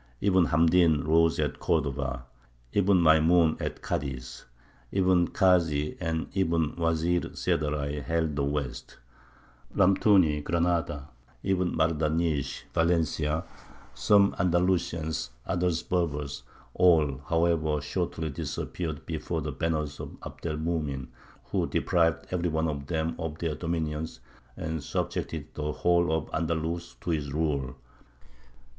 Ibn 0.19 0.45
Hamdīn 0.47 1.03
rose 1.05 1.37
at 1.39 1.59
Cordova, 1.59 2.25
Ibn 2.73 2.99
Maymūn 3.01 3.61
at 3.61 3.83
Cadiz, 3.83 4.45
Ibn 4.91 5.27
Kāsy 5.27 5.95
and 5.99 6.25
Ibn 6.33 6.71
Wezīr 6.75 7.33
Seddaray 7.37 7.99
held 8.01 8.35
the 8.35 8.43
west, 8.43 8.97
Lamtūny 9.75 10.43
Granada, 10.43 11.09
Ibn 11.43 11.77
Mardanīsh, 11.77 12.63
Valencia; 12.73 13.43
some 13.93 14.33
Andalusians, 14.39 15.29
others 15.45 15.83
Berbers. 15.83 16.41
All, 16.73 17.21
however, 17.27 17.79
shortly 17.79 18.31
disappeared 18.31 19.05
before 19.05 19.41
the 19.43 19.51
banners 19.51 19.99
of 19.99 20.17
Abd 20.25 20.47
el 20.47 20.57
Mumin, 20.57 21.09
who 21.51 21.67
deprived 21.67 22.25
every 22.31 22.49
one 22.49 22.67
of 22.67 22.87
them 22.87 23.15
of 23.19 23.37
their 23.37 23.53
dominions, 23.53 24.19
and 24.57 24.83
subjected 24.83 25.53
the 25.53 25.71
whole 25.71 26.11
of 26.11 26.27
Andalus 26.33 26.95
to 27.01 27.11
his 27.11 27.31
rule." 27.31 27.75